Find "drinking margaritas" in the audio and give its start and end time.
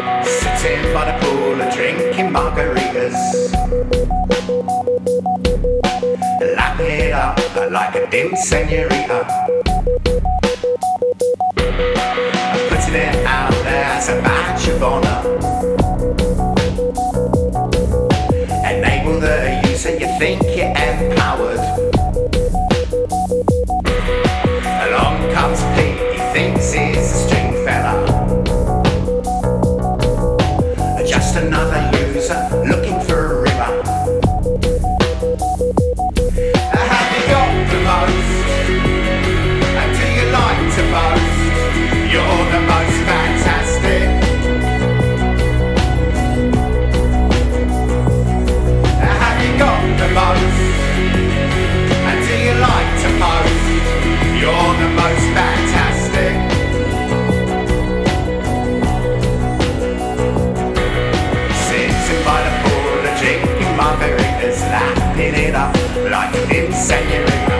1.74-3.14